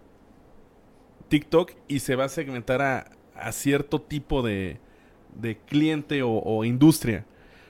[1.29, 4.79] TikTok y se va a segmentar a, a cierto tipo de,
[5.35, 7.25] de cliente o, o industria.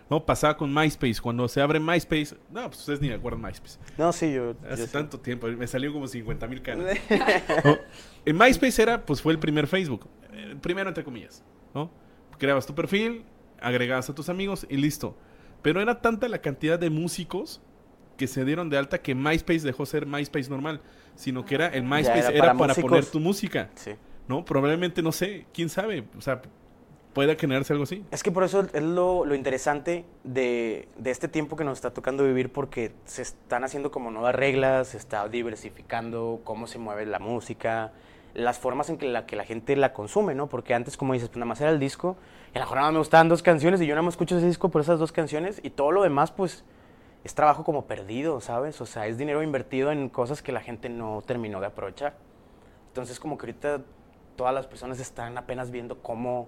[0.10, 0.26] ¿No?
[0.26, 1.22] Pasaba con MySpace.
[1.22, 3.78] Cuando se abre MySpace, no, pues ustedes ni me acuerdan MySpace.
[3.96, 4.54] No, sí, yo...
[4.60, 4.92] yo Hace sí.
[4.92, 6.98] tanto tiempo, me salió como 50 mil caras.
[7.64, 7.78] ¿no?
[8.26, 10.08] En MySpace era, pues fue el primer Facebook.
[10.34, 11.44] El primero entre comillas,
[11.76, 11.92] ¿no?
[12.40, 13.24] Creabas tu perfil,
[13.62, 15.16] agregabas a tus amigos y listo.
[15.62, 17.62] Pero era tanta la cantidad de músicos
[18.20, 20.82] que se dieron de alta que MySpace dejó ser MySpace normal,
[21.16, 23.92] sino que era el MySpace era era, para poner tu música, Sí.
[24.28, 24.44] ¿no?
[24.44, 26.42] Probablemente, no sé, quién sabe, o sea,
[27.14, 28.04] pueda generarse algo así.
[28.12, 31.92] Es que por eso es lo, lo interesante de, de este tiempo que nos está
[31.92, 37.06] tocando vivir, porque se están haciendo como nuevas reglas, se está diversificando cómo se mueve
[37.06, 37.94] la música,
[38.34, 40.48] las formas en que la, que la gente la consume, ¿no?
[40.48, 42.18] Porque antes, como dices, pues nada más era el disco,
[42.54, 44.70] y a la jornada me gustaban dos canciones, y yo nada más escucho ese disco
[44.70, 46.64] por esas dos canciones, y todo lo demás, pues,
[47.24, 48.80] es trabajo como perdido, ¿sabes?
[48.82, 52.16] O sea, es dinero invertido en cosas que la gente no terminó de aprovechar.
[52.88, 53.82] Entonces, como que ahorita
[54.36, 56.48] todas las personas están apenas viendo cómo,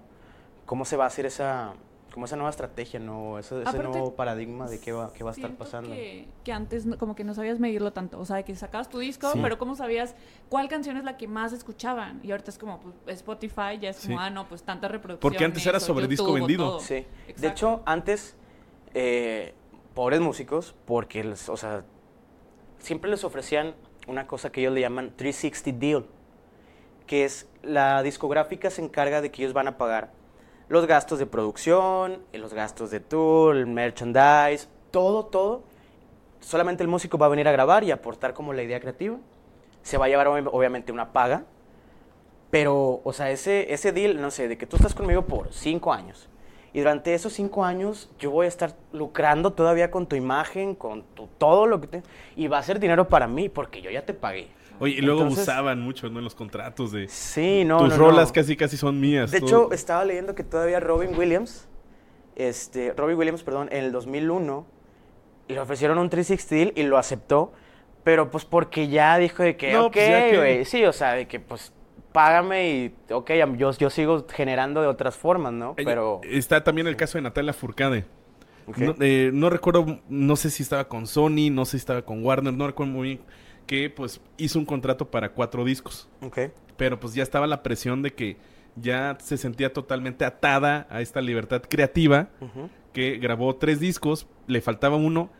[0.66, 1.74] cómo se va a hacer esa,
[2.14, 3.38] como esa nueva estrategia, ¿no?
[3.38, 5.90] Ese, ese nuevo paradigma de qué va, qué va a estar pasando.
[5.90, 8.18] Que, que antes no- como que no sabías medirlo tanto.
[8.18, 9.40] O sea, de que sacabas tu disco, Sí.
[9.42, 10.14] pero ¿cómo sabías
[10.48, 12.18] cuál canción es la que más escuchaban?
[12.22, 14.24] Y ahorita es como pues, Spotify, ya es como, Sí.
[14.24, 15.20] ah, no, pues tantas reproducciones.
[15.20, 16.80] Porque antes era sobre disco YouTube o vendido.
[16.80, 16.94] Sí.
[16.94, 17.46] De Exacto.
[17.48, 18.36] hecho, antes,
[18.94, 19.54] eh,
[19.94, 21.84] pobres músicos, porque, o sea,
[22.78, 23.74] siempre les ofrecían
[24.06, 26.06] una cosa que ellos le llaman 360 deal,
[27.06, 30.10] que es la discográfica se encarga de que ellos van a pagar
[30.68, 35.62] los gastos de producción, los gastos de tour, el merchandise, todo, todo.
[36.40, 39.16] Solamente el músico va a venir a grabar y aportar como la idea creativa.
[39.82, 41.44] Se va a llevar ob- obviamente una paga,
[42.50, 45.92] pero, o sea, ese, ese deal, no sé, de que tú estás conmigo por cinco
[45.92, 46.28] años.
[46.74, 51.02] Y durante esos cinco años yo voy a estar lucrando todavía con tu imagen, con
[51.14, 52.02] tu, todo lo que te...
[52.34, 54.48] Y va a ser dinero para mí porque yo ya te pagué.
[54.80, 56.18] Oye, y luego Entonces- usaban mucho, ¿no?
[56.18, 57.08] En los contratos de...
[57.08, 58.34] Sí, no, tus no, rolas no.
[58.34, 59.30] casi casi son mías.
[59.30, 61.68] De hecho, estaba leyendo que todavía Robin Williams,
[62.36, 64.66] este, Robin Williams, perdón, en el 2001,
[65.48, 67.52] le ofrecieron un 360 deal y lo aceptó,
[68.02, 71.12] pero pues porque ya dijo de que, No, ok, pues que- güey, sí, o sea,
[71.12, 71.72] de que pues
[72.12, 75.74] págame y, ok, yo, yo sigo generando de otras formas, ¿no?
[75.74, 78.04] Pero, Está también el caso de Natalia Furcade.
[78.76, 82.24] No, eh, no recuerdo, no sé si estaba con Sony, no sé si estaba con
[82.24, 83.20] Warner, no recuerdo muy bien,
[83.66, 86.08] que pues hizo un contrato para cuatro discos.
[86.20, 86.38] ok.
[86.76, 88.36] Pero pues ya estaba la presión de que
[88.76, 92.28] ya se sentía totalmente atada a esta libertad creativa,
[92.92, 95.30] que grabó tres discos, le faltaba uno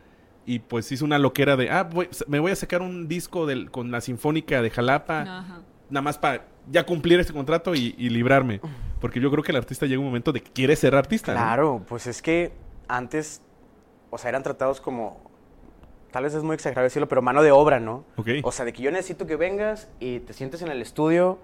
[0.45, 3.71] y pues hizo una loquera de, ah, voy- me voy a sacar un disco del,
[3.71, 5.61] con la Sinfónica de Jalapa, Ajá.
[5.89, 8.61] Nada más para ya cumplir este contrato y, y librarme.
[8.99, 11.33] Porque yo creo que el artista llega un momento de que quiere ser artista.
[11.33, 11.39] ¿no?
[11.39, 12.53] Claro, pues es que
[12.87, 13.41] antes,
[14.09, 15.19] o sea, eran tratados como,
[16.11, 18.05] tal vez es muy exagerado decirlo, pero mano de obra, ¿no?
[18.43, 21.39] O sea, de que yo necesito que vengas y te sientes en el estudio,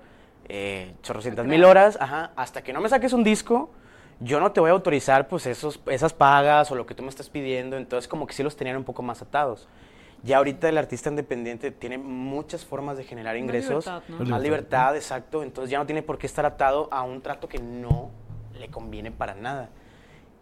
[0.47, 3.71] eh, chorrocientas mil horas, ajá, hasta que no me saques un disco,
[4.19, 7.09] yo no te voy a autorizar, pues, esos, esas pagas o lo que tú me
[7.09, 7.77] estás pidiendo.
[7.77, 9.67] Entonces, como que sí los tenían un poco más atados.
[10.23, 13.85] Ya ahorita el artista independiente tiene muchas formas de generar Más ingresos.
[13.85, 14.17] libertad, ¿no?
[14.19, 14.95] Más Más libertad.
[14.95, 15.43] exacto.
[15.43, 18.11] Entonces ya no tiene por qué estar atado a un trato que no
[18.57, 19.69] le conviene para nada.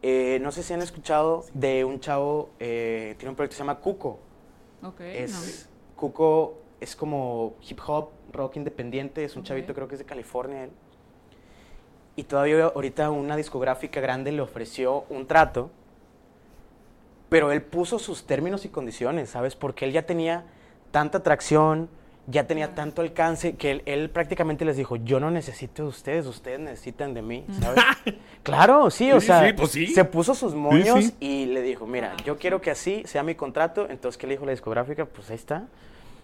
[0.02, 3.63] Eh, no sé si han escuchado de un chavo, eh, tiene un proyecto que se
[3.63, 4.20] llama Cuco.
[4.84, 10.00] Ok, Es, Cuco es como hip hop, rock independiente, es un chavito, creo que es
[10.00, 10.72] de California él.
[12.16, 15.70] Y todavía ahorita una discográfica grande le ofreció un trato,
[17.30, 19.56] pero él puso sus términos y condiciones, ¿sabes?
[19.56, 20.46] Porque él ya tenía
[20.92, 21.90] tanta atracción,
[22.28, 26.26] ya tenía tanto alcance, que él, él prácticamente les dijo, yo no necesito de ustedes,
[26.26, 27.84] ustedes necesitan de mí, ¿sabes?
[28.44, 29.88] claro, sí, o Sí, sea, sí, pues sí.
[29.88, 31.13] se puso sus moños sí.
[31.20, 33.88] y le dijo, mira, yo quiero que así sea mi contrato.
[33.90, 35.06] Entonces, ¿qué le dijo la discográfica?
[35.06, 35.68] Pues ahí está.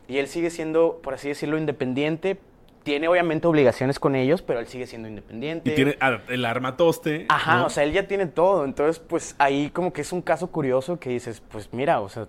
[0.09, 2.37] Y él sigue siendo, por así decirlo, independiente.
[2.83, 5.71] Tiene obviamente obligaciones con ellos, pero él sigue siendo independiente.
[5.71, 7.25] Y tiene el armatoste.
[7.29, 7.65] Ajá, ¿no?
[7.67, 8.65] o sea, él ya tiene todo.
[8.65, 12.27] Entonces, pues ahí como que es un caso curioso que dices, pues mira, o sea,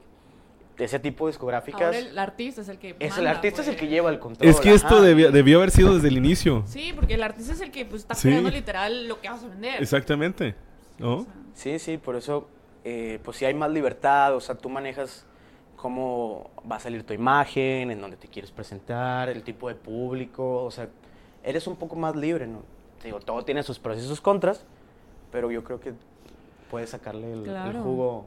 [0.78, 1.82] ese tipo de discográficas...
[1.82, 3.80] Ahora el artista es el que es el artista es el pues.
[3.82, 4.48] que lleva el control.
[4.48, 6.62] Es que esto debió, debió haber sido desde el inicio.
[6.66, 8.28] Sí, porque el artista es el que pues, está Sí.
[8.28, 9.82] creando literal lo que vas a vender.
[9.82, 10.54] Exactamente.
[10.98, 11.26] ¿No?
[11.54, 12.48] Sí, sí, por eso,
[12.84, 15.26] eh, pues sí hay más libertad, o sea, tú manejas
[15.84, 20.64] cómo va a salir tu imagen, en dónde te quieres presentar, el tipo de público,
[20.64, 20.88] o sea,
[21.42, 22.60] eres un poco más libre, ¿no?
[23.02, 24.64] Te Digo, todo tiene sus pros y sus contras,
[25.30, 25.92] pero yo creo que
[26.70, 27.82] puedes sacarle el, el Claro.
[27.82, 28.24] jugo.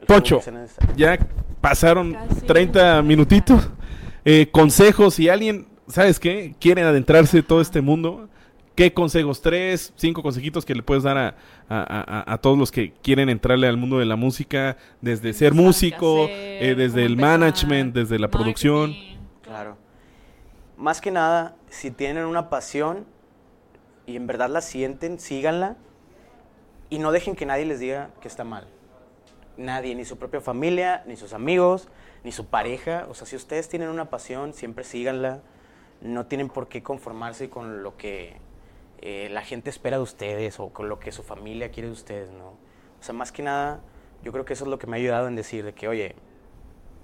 [0.00, 0.96] el jugo que sea necesario.
[0.96, 1.16] ya
[1.60, 2.40] pasaron Casi.
[2.40, 3.70] 30 minutitos.
[4.24, 6.56] Eh, consejos, si alguien, ¿sabes qué?
[6.58, 8.28] Quiere adentrarse en todo este mundo.
[8.76, 9.40] ¿Qué consejos?
[9.40, 11.28] Tres, cinco consejitos que le puedes dar a,
[11.68, 15.54] a- a- a todos los que quieren entrarle al mundo de la música, desde ser
[15.54, 18.94] músico, hacer, eh, desde el empezar, management, desde la producción.
[19.42, 19.78] Claro.
[20.76, 23.06] Más que nada, si tienen una pasión
[24.06, 25.76] y en verdad la sienten, síganla
[26.90, 28.66] y no dejen que nadie les diga que está mal.
[29.56, 31.88] Nadie, ni su propia familia, ni sus amigos,
[32.24, 33.06] ni su pareja.
[33.08, 35.40] O sea, si ustedes tienen una pasión, siempre síganla.
[36.02, 38.36] No tienen por qué conformarse con lo que
[39.00, 42.30] eh, la gente espera de ustedes o con lo que su familia quiere de ustedes,
[42.30, 42.48] ¿no?
[42.48, 43.80] O sea, más que nada,
[44.24, 46.14] yo creo que eso es lo que me ha ayudado en decir de que, oye,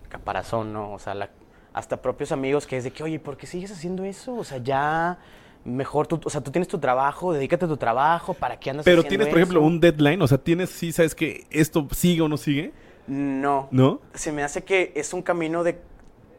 [0.09, 0.93] caparazón, ¿no?
[0.93, 1.31] O sea, la-
[1.73, 4.35] hasta propios amigos que es de que, oye, ¿por qué sigues haciendo eso?
[4.35, 5.19] O sea, ya
[5.65, 8.85] mejor tú, o sea, tú tienes tu trabajo, dedícate a tu trabajo, ¿para qué andas
[8.85, 12.21] Pero haciendo tienes, por ejemplo, un deadline, o sea, tienes, sí, sabes que esto sigue
[12.23, 12.73] o no sigue,
[13.07, 14.01] No, ¿no?
[14.15, 15.81] se me hace que es un camino de,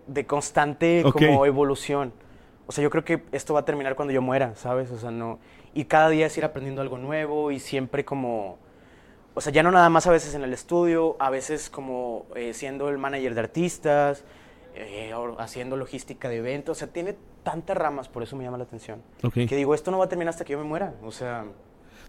[0.08, 2.13] de constante como evolución.
[2.65, 4.89] O sea, yo creo que esto va a terminar cuando yo muera, ¿sabes?
[4.91, 5.39] O sea, no...
[5.73, 8.58] Y cada día es ir aprendiendo algo nuevo y siempre como...
[9.34, 12.54] O sea, ya no nada más a veces en el estudio, a veces como eh,
[12.54, 14.23] siendo el manager de artistas,
[14.76, 16.78] eh, haciendo logística de eventos.
[16.78, 19.02] O sea, tiene tantas ramas, por eso me llama la atención.
[19.23, 19.34] Ok.
[19.34, 20.93] Que digo, esto no va a terminar hasta que yo me muera.
[21.04, 21.45] O sea,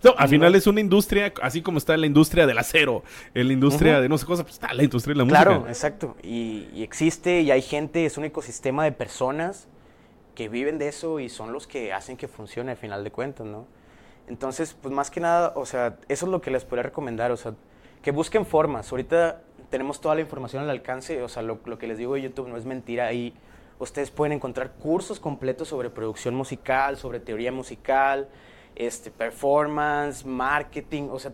[0.03, 3.55] No, al final es una industria, así como está la industria del acero, en la
[3.55, 5.43] industria de no sé cosa, pues está la industria de la música.
[5.43, 6.17] Claro, exacto.
[6.23, 9.67] Y, y existe y hay gente, es un ecosistema de personas
[10.35, 13.47] que viven de eso y son los que hacen que funcione al final de cuentas,
[13.47, 13.67] ¿no?
[14.27, 17.37] Entonces, pues más que nada, o sea, eso es lo que les podría recomendar, o
[17.37, 17.55] sea,
[18.03, 18.91] que busquen formas.
[18.91, 22.23] Ahorita tenemos toda la información al alcance, o sea, lo, lo que les digo de
[22.23, 23.35] YouTube no es mentira, ahí
[23.79, 28.29] ustedes pueden encontrar cursos completos sobre producción musical, sobre teoría musical,
[28.75, 31.33] este, performance, marketing, o sea,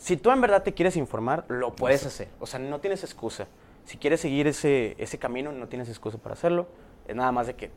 [0.00, 2.28] si tú en verdad te quieres informar, lo puedes hacer.
[2.40, 3.48] O sea, no tienes excusa.
[3.84, 6.68] Si quieres seguir ese, ese camino, no tienes excusa para hacerlo.
[7.06, 7.70] Es nada más de que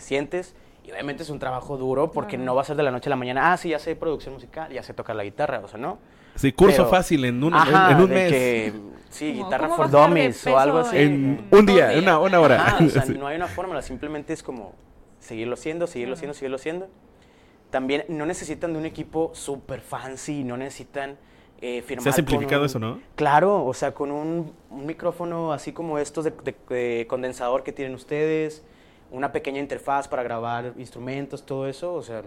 [0.00, 2.90] te sientes Y obviamente es un trabajo duro porque no va a ser de la
[2.90, 5.60] noche a la mañana, ah, sí, ya sé producción musical, ya sé tocar la guitarra,
[5.62, 5.98] o sea, ¿no?
[6.36, 8.32] Sí, curso Pero- fácil en un, Ajá, en, en un mes.
[8.32, 8.72] que,
[9.10, 10.96] sí, guitarra ¿cómo for dummies o algo así.
[10.96, 12.02] En un día, días?
[12.02, 12.66] una, una hora.
[12.66, 13.12] Ajá, o sea, Sí.
[13.18, 14.72] no hay una fórmula, simplemente es como
[15.18, 16.88] seguirlo haciendo, seguirlo haciendo, seguirlo haciendo.
[17.70, 21.18] También no necesitan de un equipo súper fancy, no necesitan
[21.60, 23.00] eh, firmar Se ha simplificado un- eso, ¿no?
[23.16, 27.72] Claro, o sea, con un, un micrófono así como estos de, de- de condensador que
[27.72, 28.64] tienen ustedes,
[29.10, 32.22] una pequeña interfaz para grabar instrumentos, todo eso, o sea...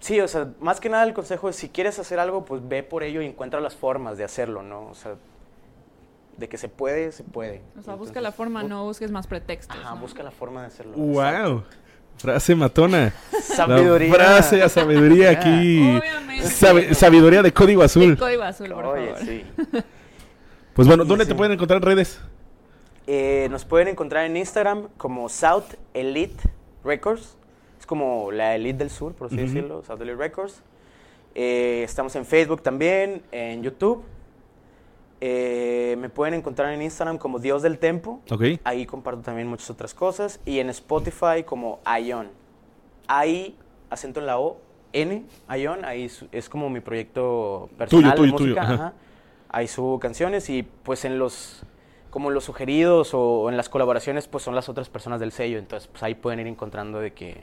[0.00, 2.82] Sí, o sea, más que nada el consejo es si quieres hacer algo, pues ve
[2.82, 4.88] por ello y encuentra las formas de hacerlo, ¿no?
[4.88, 5.14] O sea,
[6.36, 7.62] de que se puede, se puede.
[7.78, 9.76] O sea, busca la forma, bu- no busques más pretextos.
[9.76, 10.00] Ajá, ¿no?
[10.00, 10.94] busca la forma de hacerlo.
[10.96, 11.62] ¡Wow!
[12.18, 13.14] Frase matona.
[13.42, 14.08] Sabiduría.
[14.08, 15.98] La frase a sabiduría aquí.
[15.98, 16.46] Obviamente.
[16.48, 18.18] Sabe- sabiduría de código De azul.
[18.18, 19.24] código azul, por Oye, favor.
[19.24, 19.44] sí.
[20.74, 21.28] Pues bueno, ¿dónde Sí.
[21.30, 22.20] te pueden encontrar en redes?
[23.06, 26.42] Eh, nos pueden encontrar en Instagram como South Elite
[26.84, 27.36] Records.
[27.78, 30.62] Es como la Elite del Sur, por así decirlo, South Elite Records.
[31.34, 34.04] Eh, estamos en Facebook también, en YouTube.
[35.20, 38.20] Eh, me pueden encontrar en Instagram como Dios del Tempo.
[38.64, 40.40] Ahí comparto también muchas otras cosas.
[40.44, 42.28] Y en Spotify como Ion.
[43.08, 43.56] Ahí,
[43.90, 44.60] acento en la O,
[44.92, 45.24] N,
[45.58, 45.84] Ion.
[45.84, 48.62] Ahí es como mi proyecto personal tuyo, de tuyo, música.
[48.62, 48.74] ajá.
[48.74, 48.92] ajá.
[49.48, 51.62] Ahí subo canciones y pues en los
[52.12, 55.58] como los sugeridos o en las colaboraciones pues son las otras personas del sello.
[55.58, 57.42] Entonces pues ahí pueden ir encontrando de que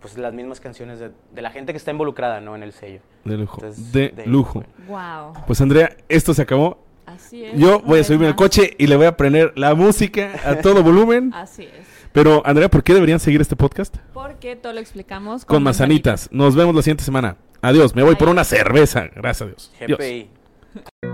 [0.00, 2.54] pues las mismas canciones de, de la gente que está involucrada, ¿no?
[2.54, 3.00] En el sello.
[3.24, 3.56] De lujo.
[3.62, 4.62] Entonces, de de- lujo.
[4.86, 5.32] Wow.
[5.46, 6.78] Pues Andrea, esto se acabó.
[7.06, 7.58] Así es.
[7.58, 10.82] Yo voy a subirme al coche y le voy a prender la música a todo
[10.82, 11.32] volumen.
[11.34, 11.86] Así es.
[12.12, 13.96] Pero, Andrea, ¿por qué deberían seguir este podcast?
[14.12, 16.28] Porque todo lo explicamos Con manzanitas.
[16.30, 17.36] Nos vemos la siguiente semana.
[17.62, 17.94] Adiós.
[17.94, 19.06] Me voy por una cerveza.
[19.14, 19.72] Gracias a Dios.
[19.86, 21.13] Dios.